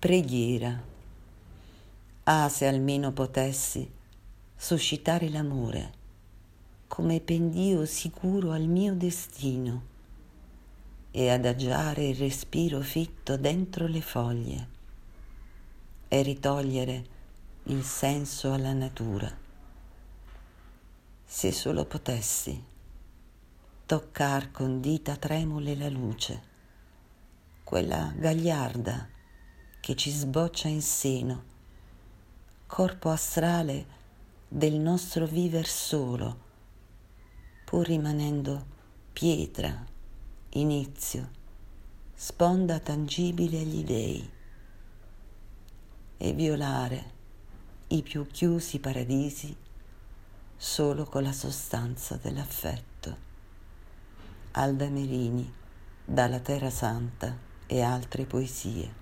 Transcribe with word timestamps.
Preghiera. 0.00 0.82
Ah, 2.24 2.48
se 2.48 2.66
almeno 2.66 3.12
potessi 3.12 3.86
suscitare 4.56 5.28
l'amore 5.28 5.92
come 6.88 7.20
pendio 7.20 7.84
sicuro 7.84 8.52
al 8.52 8.62
mio 8.62 8.94
destino 8.94 9.82
e 11.10 11.28
adagiare 11.28 12.08
il 12.08 12.16
respiro 12.16 12.80
fitto 12.80 13.36
dentro 13.36 13.86
le 13.86 14.00
foglie 14.00 14.68
e 16.08 16.22
ritogliere 16.22 17.04
il 17.64 17.82
senso 17.82 18.54
alla 18.54 18.72
natura. 18.72 19.30
Se 21.26 21.52
solo 21.52 21.84
potessi 21.84 22.64
toccar 23.84 24.50
con 24.50 24.80
dita 24.80 25.16
tremule 25.16 25.76
la 25.76 25.90
luce, 25.90 26.42
quella 27.64 28.10
gagliarda 28.16 29.18
che 29.90 29.96
ci 29.96 30.12
sboccia 30.12 30.68
in 30.68 30.82
seno, 30.82 31.42
corpo 32.68 33.10
astrale 33.10 33.86
del 34.46 34.74
nostro 34.74 35.26
viver 35.26 35.66
solo, 35.66 36.38
pur 37.64 37.88
rimanendo 37.88 38.66
pietra, 39.12 39.84
inizio, 40.50 41.30
sponda 42.14 42.78
tangibile 42.78 43.58
agli 43.58 43.82
dei, 43.82 44.30
e 46.18 46.32
violare 46.34 47.10
i 47.88 48.02
più 48.02 48.28
chiusi 48.28 48.78
paradisi 48.78 49.56
solo 50.56 51.04
con 51.04 51.24
la 51.24 51.32
sostanza 51.32 52.14
dell'affetto. 52.14 53.16
Alda 54.52 54.88
Merini, 54.88 55.52
dalla 56.04 56.38
Terra 56.38 56.70
Santa 56.70 57.36
e 57.66 57.80
altre 57.80 58.24
poesie. 58.24 58.99